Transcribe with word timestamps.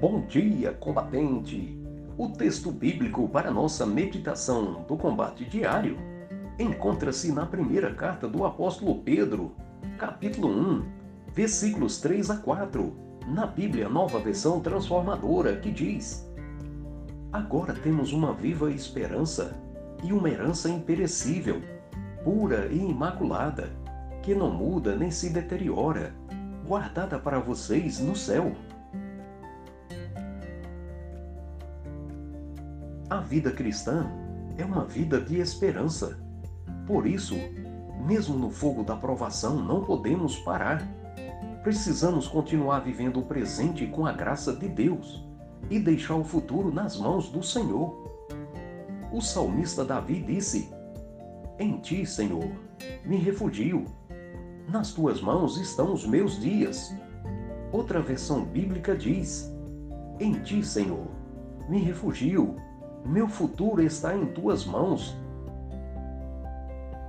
Bom 0.00 0.22
dia, 0.26 0.72
combatente! 0.72 1.78
O 2.18 2.28
texto 2.28 2.72
bíblico 2.72 3.28
para 3.28 3.50
nossa 3.50 3.86
meditação 3.86 4.82
do 4.88 4.96
combate 4.96 5.44
diário 5.44 5.96
encontra-se 6.58 7.32
na 7.32 7.46
primeira 7.46 7.94
carta 7.94 8.28
do 8.28 8.44
apóstolo 8.44 9.02
Pedro, 9.02 9.54
capítulo 9.96 10.48
1, 10.48 10.84
versículos 11.32 12.00
3 12.00 12.30
a 12.30 12.36
4, 12.38 12.92
na 13.28 13.46
Bíblia 13.46 13.88
Nova 13.88 14.18
Versão 14.18 14.60
Transformadora, 14.60 15.56
que 15.56 15.70
diz: 15.70 16.28
Agora 17.32 17.72
temos 17.72 18.12
uma 18.12 18.34
viva 18.34 18.70
esperança 18.72 19.56
e 20.02 20.12
uma 20.12 20.28
herança 20.28 20.68
imperecível, 20.68 21.62
pura 22.24 22.66
e 22.66 22.78
imaculada, 22.78 23.70
que 24.22 24.34
não 24.34 24.50
muda 24.50 24.96
nem 24.96 25.10
se 25.10 25.30
deteriora, 25.30 26.12
guardada 26.66 27.16
para 27.16 27.38
vocês 27.38 28.00
no 28.00 28.16
céu. 28.16 28.52
A 33.10 33.18
vida 33.18 33.50
cristã 33.50 34.10
é 34.56 34.64
uma 34.64 34.82
vida 34.84 35.20
de 35.20 35.38
esperança. 35.38 36.18
Por 36.86 37.06
isso, 37.06 37.34
mesmo 38.06 38.34
no 38.36 38.50
fogo 38.50 38.82
da 38.82 38.96
provação, 38.96 39.56
não 39.62 39.84
podemos 39.84 40.38
parar. 40.38 40.82
Precisamos 41.62 42.26
continuar 42.26 42.80
vivendo 42.80 43.20
o 43.20 43.26
presente 43.26 43.86
com 43.86 44.06
a 44.06 44.12
graça 44.12 44.56
de 44.56 44.68
Deus 44.68 45.22
e 45.68 45.78
deixar 45.78 46.14
o 46.14 46.24
futuro 46.24 46.72
nas 46.72 46.98
mãos 46.98 47.28
do 47.28 47.42
Senhor. 47.42 47.94
O 49.12 49.20
salmista 49.20 49.84
Davi 49.84 50.22
disse: 50.22 50.72
Em 51.58 51.78
ti, 51.80 52.06
Senhor, 52.06 52.50
me 53.04 53.16
refugio. 53.16 53.84
Nas 54.66 54.92
tuas 54.92 55.20
mãos 55.20 55.58
estão 55.58 55.92
os 55.92 56.06
meus 56.06 56.40
dias. 56.40 56.94
Outra 57.70 58.00
versão 58.00 58.46
bíblica 58.46 58.96
diz: 58.96 59.54
Em 60.18 60.32
ti, 60.42 60.64
Senhor, 60.64 61.06
me 61.68 61.78
refugio 61.80 62.56
meu 63.04 63.28
futuro 63.28 63.82
está 63.82 64.16
em 64.16 64.24
tuas 64.24 64.64
mãos. 64.64 65.14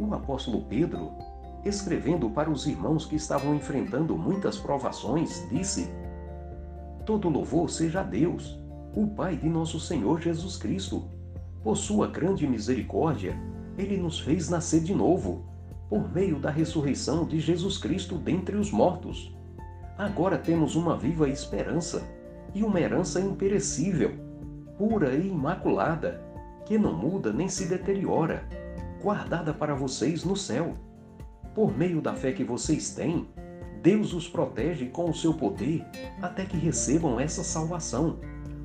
O 0.00 0.12
apóstolo 0.12 0.62
Pedro, 0.62 1.12
escrevendo 1.64 2.28
para 2.28 2.50
os 2.50 2.66
irmãos 2.66 3.06
que 3.06 3.14
estavam 3.14 3.54
enfrentando 3.54 4.18
muitas 4.18 4.58
provações, 4.58 5.46
disse: 5.48 5.88
Todo 7.04 7.28
louvor 7.28 7.70
seja 7.70 8.00
a 8.00 8.02
Deus, 8.02 8.58
o 8.96 9.06
Pai 9.06 9.36
de 9.36 9.48
nosso 9.48 9.78
Senhor 9.78 10.20
Jesus 10.20 10.56
Cristo. 10.56 11.04
Por 11.62 11.76
sua 11.76 12.08
grande 12.08 12.48
misericórdia, 12.48 13.38
ele 13.78 13.96
nos 13.96 14.18
fez 14.18 14.48
nascer 14.48 14.80
de 14.80 14.94
novo, 14.94 15.44
por 15.88 16.12
meio 16.12 16.40
da 16.40 16.50
ressurreição 16.50 17.24
de 17.24 17.38
Jesus 17.38 17.78
Cristo 17.78 18.16
dentre 18.18 18.56
os 18.56 18.72
mortos. 18.72 19.32
Agora 19.96 20.36
temos 20.36 20.74
uma 20.74 20.96
viva 20.96 21.28
esperança 21.28 22.02
e 22.52 22.64
uma 22.64 22.80
herança 22.80 23.20
imperecível 23.20 24.25
pura 24.78 25.14
e 25.14 25.28
imaculada, 25.28 26.22
que 26.64 26.76
não 26.76 26.92
muda 26.92 27.32
nem 27.32 27.48
se 27.48 27.66
deteriora, 27.66 28.44
guardada 29.02 29.52
para 29.52 29.74
vocês 29.74 30.24
no 30.24 30.36
céu. 30.36 30.74
Por 31.54 31.76
meio 31.76 32.00
da 32.00 32.14
fé 32.14 32.32
que 32.32 32.44
vocês 32.44 32.94
têm, 32.94 33.28
Deus 33.82 34.12
os 34.12 34.28
protege 34.28 34.86
com 34.86 35.08
o 35.08 35.14
seu 35.14 35.32
poder 35.32 35.84
até 36.20 36.44
que 36.44 36.56
recebam 36.56 37.20
essa 37.20 37.42
salvação, 37.42 38.18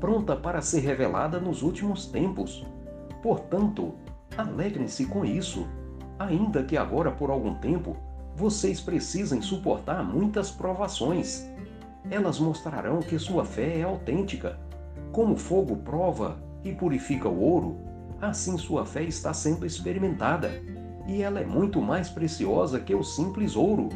pronta 0.00 0.34
para 0.34 0.60
ser 0.60 0.80
revelada 0.80 1.38
nos 1.38 1.62
últimos 1.62 2.06
tempos. 2.06 2.66
Portanto, 3.22 3.94
alegrem-se 4.36 5.06
com 5.06 5.24
isso, 5.24 5.68
ainda 6.18 6.64
que 6.64 6.76
agora 6.76 7.10
por 7.10 7.30
algum 7.30 7.54
tempo 7.56 7.96
vocês 8.34 8.80
precisem 8.80 9.40
suportar 9.42 10.02
muitas 10.02 10.50
provações. 10.50 11.46
Elas 12.10 12.38
mostrarão 12.40 13.00
que 13.00 13.18
sua 13.18 13.44
fé 13.44 13.78
é 13.78 13.82
autêntica 13.82 14.58
como 15.12 15.34
o 15.34 15.36
fogo 15.36 15.76
prova 15.76 16.38
e 16.64 16.72
purifica 16.72 17.28
o 17.28 17.40
ouro, 17.40 17.76
assim 18.20 18.56
sua 18.56 18.86
fé 18.86 19.02
está 19.02 19.34
sendo 19.34 19.66
experimentada, 19.66 20.50
e 21.06 21.20
ela 21.22 21.40
é 21.40 21.44
muito 21.44 21.80
mais 21.82 22.08
preciosa 22.08 22.80
que 22.80 22.94
o 22.94 23.02
simples 23.02 23.54
ouro. 23.54 23.90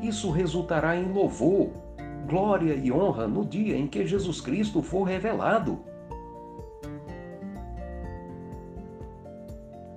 Isso 0.00 0.30
resultará 0.30 0.96
em 0.96 1.10
louvor, 1.10 1.70
glória 2.28 2.74
e 2.74 2.92
honra 2.92 3.26
no 3.26 3.44
dia 3.44 3.76
em 3.76 3.86
que 3.86 4.06
Jesus 4.06 4.40
Cristo 4.40 4.82
for 4.82 5.04
revelado. 5.04 5.80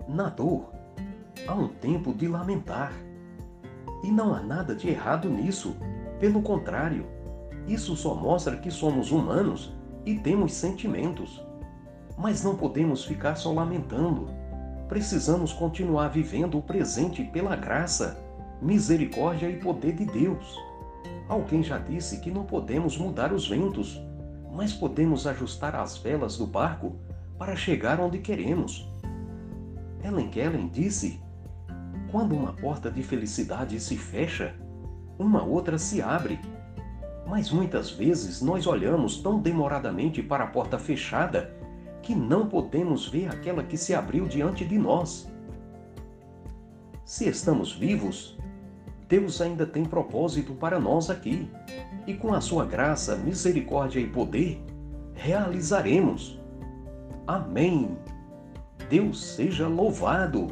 Na 0.07 0.29
dor, 0.29 0.72
há 1.47 1.53
um 1.53 1.67
tempo 1.67 2.13
de 2.13 2.28
lamentar. 2.28 2.94
E 4.03 4.12
não 4.12 4.34
há 4.34 4.41
nada 4.41 4.73
de 4.73 4.90
errado 4.90 5.29
nisso. 5.29 5.75
Pelo 6.19 6.41
contrário, 6.41 7.06
isso 7.67 7.96
só 7.96 8.16
mostra 8.16 8.56
que 8.56 8.72
somos 8.72 9.12
humanos 9.12 9.77
e 10.07 10.18
temos 10.18 10.53
sentimentos. 10.53 11.45
Mas 12.18 12.41
não 12.41 12.56
podemos 12.56 13.03
ficar 13.03 13.35
só 13.35 13.51
lamentando. 13.51 14.29
Precisamos 14.88 15.51
continuar 15.51 16.07
vivendo 16.07 16.57
o 16.57 16.62
presente 16.62 17.25
pela 17.25 17.57
graça, 17.57 18.17
misericórdia 18.62 19.50
e 19.50 19.59
poder 19.59 19.96
de 19.96 20.06
Deus. 20.06 20.57
Alguém 21.28 21.62
já 21.62 21.78
disse 21.78 22.22
que 22.22 22.31
não 22.31 22.46
podemos 22.46 22.97
mudar 22.97 23.34
os 23.34 23.50
ventos, 23.50 24.01
mas 24.53 24.72
podemos 24.72 25.28
ajustar 25.28 25.75
as 25.75 25.97
velas 25.97 26.38
do 26.38 26.47
barco 26.47 26.96
para 27.38 27.57
chegar 27.57 28.00
onde 28.00 28.19
queremos. 28.19 28.90
Ellen 30.01 30.29
Kellen 30.29 30.69
disse: 30.69 31.22
Quando 32.09 32.34
uma 32.34 32.53
porta 32.53 32.90
de 32.90 33.03
felicidade 33.03 33.78
se 33.78 33.97
fecha, 33.97 34.56
uma 35.19 35.44
outra 35.44 35.78
se 35.78 36.01
abre 36.01 36.40
mas 37.28 37.52
muitas 37.52 37.92
vezes 37.92 38.42
nós 38.42 38.66
olhamos 38.66 39.18
tão 39.18 39.40
demoradamente 39.40 40.24
para 40.24 40.46
a 40.46 40.48
porta 40.48 40.80
fechada 40.80 41.54
que 42.02 42.16
não 42.16 42.48
podemos 42.48 43.08
ver 43.10 43.28
aquela 43.28 43.64
que 43.64 43.78
se 43.78 43.94
abriu 43.94 44.26
diante 44.28 44.64
de 44.64 44.78
nós. 44.78 45.30
Se 47.04 47.28
estamos 47.28 47.74
vivos, 47.74 48.38
Deus 49.10 49.42
ainda 49.42 49.66
tem 49.66 49.84
propósito 49.84 50.54
para 50.54 50.80
nós 50.80 51.10
aqui, 51.10 51.50
e 52.06 52.14
com 52.14 52.34
a 52.34 52.40
sua 52.40 52.66
graça, 52.66 53.16
misericórdia 53.18 54.00
e 54.00 54.08
poder, 54.08 54.64
realizaremos. 55.14 56.40
Amém. 57.26 57.98
Deus 58.90 59.22
seja 59.22 59.68
louvado. 59.68 60.48